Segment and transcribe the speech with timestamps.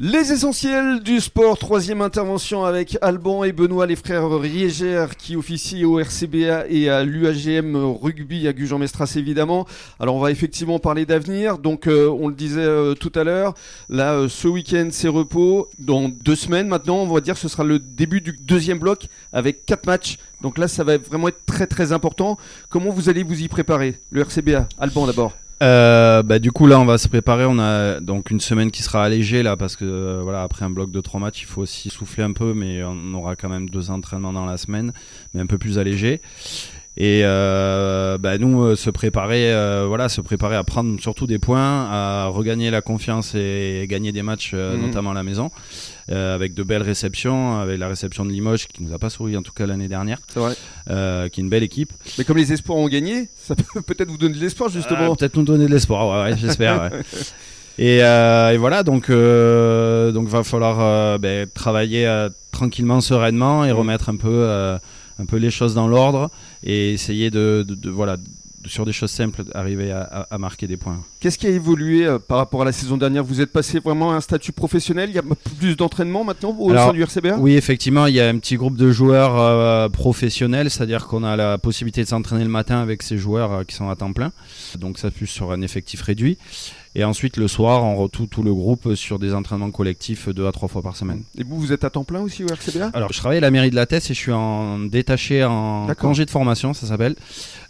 [0.00, 5.84] Les essentiels du sport, troisième intervention avec Alban et Benoît, les frères Riégère qui officient
[5.88, 9.68] au RCBA et à l'UAGM Rugby à Gujan-Mestras évidemment.
[10.00, 13.54] Alors on va effectivement parler d'avenir, donc euh, on le disait euh, tout à l'heure,
[13.88, 17.62] là euh, ce week-end c'est repos, dans deux semaines maintenant on va dire ce sera
[17.62, 21.68] le début du deuxième bloc avec quatre matchs, donc là ça va vraiment être très
[21.68, 22.36] très important.
[22.68, 25.34] Comment vous allez vous y préparer Le RCBA, Alban d'abord
[25.64, 28.82] euh, bah, du coup là on va se préparer, on a donc une semaine qui
[28.82, 31.62] sera allégée là parce que euh, voilà après un bloc de trois matchs il faut
[31.62, 34.92] aussi souffler un peu mais on aura quand même deux entraînements dans la semaine
[35.32, 36.20] mais un peu plus allégé
[36.96, 41.38] et euh, bah, nous euh, se préparer euh, voilà se préparer à prendre surtout des
[41.40, 44.86] points à regagner la confiance et gagner des matchs euh, Mhm.
[44.86, 45.50] notamment à la maison
[46.12, 49.36] euh, avec de belles réceptions avec la réception de Limoges qui nous a pas souri
[49.36, 50.54] en tout cas l'année dernière C'est vrai.
[50.90, 54.08] euh, qui est une belle équipe Mais comme les espoirs ont gagné, ça peut peut-être
[54.10, 55.12] vous donner de l'espoir justement.
[55.12, 56.80] Ah, Peut-être nous donner de l'espoir, ouais, ouais, j'espère.
[56.92, 57.00] ouais.
[57.76, 62.06] Et, euh, et voilà, donc euh, donc va falloir euh, ben, travailler
[62.52, 63.76] tranquillement, sereinement et Mm.
[63.76, 64.78] remettre un peu euh,
[65.18, 66.30] un peu les choses dans l'ordre
[66.62, 68.16] et essayer de, de- de- voilà
[68.66, 70.98] sur des choses simples arriver à, à- à marquer des points.
[71.20, 73.22] Qu'est-ce qui a évolué euh, par rapport à la saison dernière?
[73.22, 75.10] Vous êtes passé vraiment à un statut professionnel?
[75.10, 75.22] Il y a
[75.58, 78.56] plus d'entraînement maintenant au Alors, sein du RCBA Oui, effectivement, il y a un petit
[78.56, 83.02] groupe de joueurs euh, professionnels, c'est-à-dire qu'on a la possibilité de s'entraîner le matin avec
[83.02, 84.32] ces joueurs euh, qui sont à temps plein.
[84.78, 86.38] Donc ça plus sur un effectif réduit.
[86.96, 90.52] Et ensuite le soir, on retrouve tout le groupe sur des entraînements collectifs deux à
[90.52, 91.24] trois fois par semaine.
[91.36, 93.50] Et vous, vous êtes à temps plein aussi au RCBA Alors, je travaille à la
[93.50, 97.16] mairie de la Teste et je suis en détaché en congé de formation, ça s'appelle,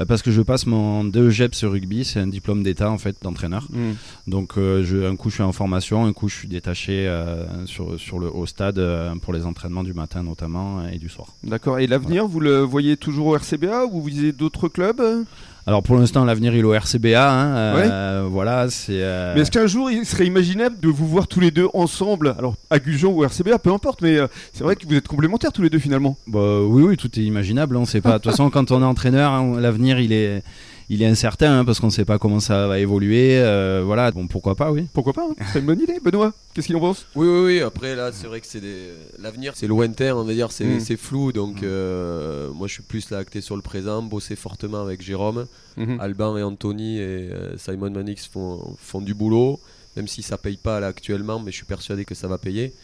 [0.00, 3.68] euh, parce que je passe mon DEGEPS rugby, c'est un diplôme d'état en fait d'entraîneur.
[3.70, 3.92] Hmm.
[4.26, 7.66] Donc, euh, je, un coup je suis en formation, un coup je suis détaché euh,
[7.66, 11.28] sur, sur le au stade euh, pour les entraînements du matin notamment et du soir.
[11.44, 11.78] D'accord.
[11.78, 15.26] Et l'avenir, vous le voyez toujours au RCBA ou vous visez d'autres clubs?
[15.70, 18.88] Alors pour l'instant, l'avenir il est au RCBA, hein, euh, voilà, c'est.
[18.90, 22.34] euh, Mais est-ce qu'un jour, il serait imaginable de vous voir tous les deux ensemble
[22.38, 25.06] Alors, à Gujan ou au RCBA, peu importe, mais euh, c'est vrai que vous êtes
[25.06, 26.16] complémentaires tous les deux finalement.
[26.26, 27.76] Bah, oui, oui, tout est imaginable.
[27.76, 28.14] On sait pas.
[28.14, 30.42] De toute façon, quand on est entraîneur, hein, l'avenir il est,
[30.90, 33.38] il est incertain hein, parce qu'on ne sait pas comment ça va évoluer.
[33.40, 34.86] euh, voilà, bon, pourquoi pas, oui.
[34.92, 36.32] Pourquoi pas hein C'est une bonne idée, Benoît.
[36.52, 37.06] Qu'est-ce qu'il en pense?
[37.14, 37.60] Oui, oui, oui.
[37.60, 38.88] Après, là, c'est vrai que c'est des...
[39.18, 40.80] l'avenir, c'est lointain, on va dire, c'est Mm.
[40.80, 41.32] c'est flou.
[41.32, 45.46] Donc, euh, moi, je suis plus là acté sur le présent, bosser fortement avec Jérôme.
[45.76, 45.98] Mhm.
[46.00, 49.60] Alban et Anthony et euh, Simon Manix font, font du boulot,
[49.96, 52.74] même si ça paye pas là actuellement, mais je suis persuadé que ça va payer.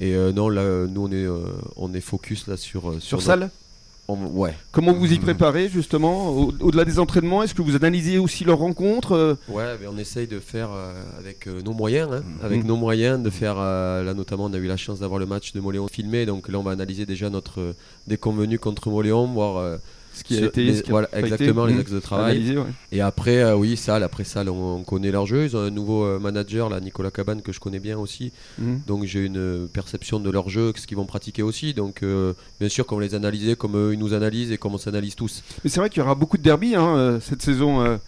[0.00, 1.42] Et euh, non, là, nous, on est, euh,
[1.76, 2.90] on est focus là sur.
[2.90, 3.50] euh, Sur notre- salle?
[3.52, 3.63] on-
[4.06, 4.54] Ouais.
[4.70, 8.58] Comment vous y préparez justement Au- Au-delà des entraînements, est-ce que vous analysez aussi leurs
[8.58, 12.44] rencontres euh, Ouais, ben on essaye de faire euh, avec euh, nos moyens, hein, Mhm.
[12.44, 13.54] avec nos moyens, de faire.
[13.58, 16.48] euh, là, notamment, on a eu la chance d'avoir le match de Moléon filmé, donc
[16.48, 17.72] là, on va analyser déjà notre euh,
[18.06, 19.78] déconvenu contre Moléon, voir euh,
[20.14, 21.80] Ce qui a été, les- a voilà, été exactement les Mhm.
[21.80, 22.36] axes de travail.
[22.36, 22.64] Analysé, ouais.
[22.92, 25.44] Et après, euh, oui, ça, après ça, on, on connaît leur jeu.
[25.44, 28.30] Ils ont un nouveau euh, manager, là, Nicolas Cabane, que je connais bien aussi.
[28.58, 28.80] Mhm.
[28.86, 31.74] Donc j'ai une euh, perception de leur jeu, ce qu'ils vont pratiquer aussi.
[31.74, 34.78] Donc euh, bien sûr, qu'on les analyser comme eux, ils nous analysent et comme on
[34.78, 35.42] s'analyse tous.
[35.64, 37.98] Mais c'est vrai qu'il y aura beaucoup de derby hein, cette saison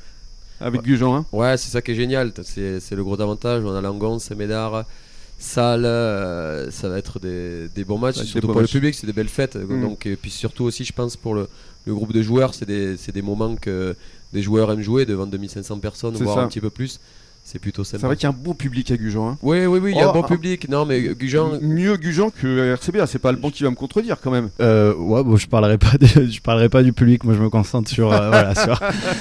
[0.60, 1.14] avec Gujan.
[1.16, 1.26] hein.
[1.32, 2.32] Ouais, c'est ça qui est génial.
[2.44, 3.62] C'est c'est le gros avantage.
[3.64, 4.84] On a Langon, Médard,
[5.38, 5.84] Salle.
[5.84, 8.18] euh, ça va être des, des bons matchs.
[8.18, 9.56] Ouais, surtout pour le public, c'est des belles fêtes.
[9.56, 9.80] Mm.
[9.80, 11.48] Donc, et puis surtout aussi, je pense, pour le,
[11.86, 13.94] le groupe de joueurs, c'est des, moments que
[14.32, 16.42] des joueurs aiment jouer devant 2500 personnes, voire ça.
[16.42, 17.00] un petit peu plus.
[17.48, 18.08] C'est plutôt C'est sympa.
[18.08, 19.28] vrai qu'il y a un beau public à Gujan.
[19.30, 19.38] hein.
[19.40, 20.28] Oui, oui, oui, il y a Oh, un bon ah.
[20.28, 20.68] public.
[20.68, 24.16] Non, mais Gujan, Mieux Gujan que RCBA, c'est pas le bon qui va me contredire
[24.20, 24.48] quand même.
[24.60, 27.22] Euh, ouais, bon, je parlerai pas, de- je parlerai pas du public.
[27.22, 28.80] Moi, je me concentre sur, euh, voilà, sur,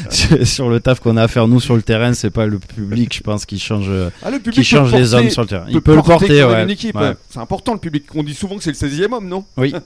[0.10, 2.14] sur, sur le taf qu'on a à faire nous sur le terrain.
[2.16, 5.14] C'est pas le public, je pense, qui change, euh, Ah, le public qui les porter-
[5.14, 5.66] hommes sur le terrain.
[5.68, 6.64] Il peut peut le porter, ouais.
[6.64, 6.96] une équipe.
[6.96, 7.14] Ouais.
[7.30, 8.06] C'est important le public.
[8.16, 9.46] On dit souvent que c'est le 16e homme, non?
[9.56, 9.72] Oui.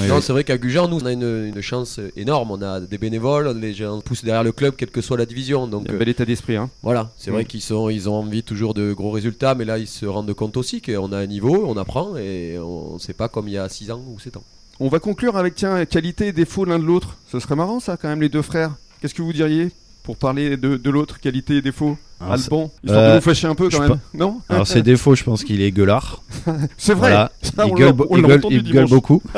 [0.00, 0.22] Oui, Non, oui.
[0.22, 2.50] c'est vrai qu'à Gujan, nous, on a une, une chance énorme.
[2.50, 5.66] On a des bénévoles, les gens poussent derrière le club, quelle que soit la division.
[5.68, 6.56] Donc Il y a un euh, bel état d'esprit.
[6.56, 6.70] Hein.
[6.82, 7.34] voilà, c'est Mm.
[7.34, 10.32] vrai qu'ils sont, ils ont envie toujours de gros résultats, mais là, ils se rendent
[10.32, 13.54] compte aussi qu'on a un niveau, on apprend et on ne sait pas comme il
[13.54, 14.44] y a 6 ans ou 7 ans.
[14.80, 17.16] On va conclure avec tiens, qualité et défaut l'un de l'autre.
[17.30, 18.72] Ce serait marrant ça quand même, les deux frères.
[19.00, 19.70] Qu'est-ce que vous diriez
[20.02, 21.96] pour parler de, de l'autre, qualité et défaut?
[22.20, 23.98] Alors, Alban, histoire de euh, vous fâcher un peu quand même.
[24.14, 24.40] Non?
[24.48, 26.22] Alors, ses défauts, je pense qu'il est gueulard.
[26.76, 27.10] C'est vrai.
[27.10, 27.32] Voilà.
[27.42, 27.94] Ça, il gueule,
[28.50, 29.22] il il beaucoup.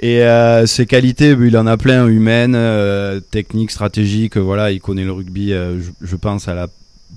[0.00, 4.36] Et euh, ses qualités, il en a plein, humaines, euh, techniques, stratégiques.
[4.36, 6.66] Voilà, il connaît le rugby, euh, je, je pense, à la,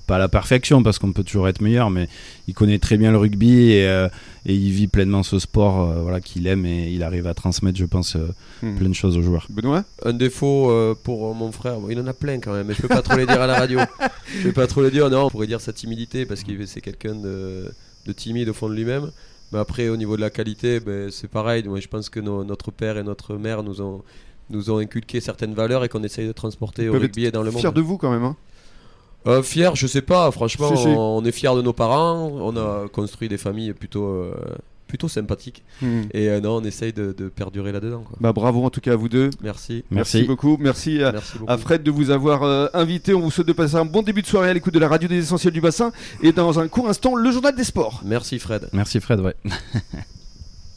[0.06, 2.08] pas à la perfection, parce qu'on peut toujours être meilleur, mais
[2.48, 4.08] il connaît très bien le rugby et, euh,
[4.44, 7.78] et il vit pleinement ce sport euh, voilà, qu'il aime et il arrive à transmettre,
[7.78, 8.28] je pense, euh,
[8.62, 8.74] Hmm.
[8.76, 9.46] plein de choses aux joueurs.
[9.50, 9.84] Benoît?
[10.02, 12.80] Un défaut euh, pour mon frère, bon, il en a plein quand même, mais je
[12.80, 13.80] peux pas trop les dire à la radio.
[14.34, 16.80] Je peux pas trop les dire, non, on pourrait dire sa timidité parce qu'il c'est
[16.80, 17.70] quelqu'un de,
[18.06, 19.10] de timide au fond de lui-même.
[19.52, 21.64] Mais après, au niveau de la qualité, ben, c'est pareil.
[21.64, 24.02] Moi, je pense que notre père et notre mère nous ont,
[24.48, 27.50] nous ont inculqué certaines valeurs et qu'on essaye de transporter au rugby et dans le
[27.50, 27.60] monde.
[27.60, 28.24] Fier de vous quand même.
[28.24, 28.36] Hein.
[29.26, 30.30] Euh, fier, je sais pas.
[30.30, 30.88] Franchement, Si, si.
[30.88, 32.30] on est fier de nos parents.
[32.40, 34.34] On a construit des familles plutôt, euh,
[34.86, 35.64] plutôt sympathiques.
[35.82, 36.02] Hmm.
[36.12, 38.04] Et euh, non, on essaye de, de perdurer là-dedans.
[38.06, 38.16] quoi.
[38.20, 39.30] Bah bravo en tout cas à vous deux.
[39.42, 39.84] Merci.
[39.90, 40.22] Merci, Merci.
[40.24, 40.56] beaucoup.
[40.60, 41.50] Merci à, Merci beaucoup.
[41.52, 43.14] à Fred de vous avoir euh, invité.
[43.14, 45.08] On vous souhaite de passer un bon début de soirée à l'écoute de la radio
[45.08, 45.90] des essentiels du bassin.
[46.22, 48.00] Et dans un court instant, le journal des sports.
[48.04, 48.68] Merci Fred.
[48.72, 49.34] Merci Fred, ouais.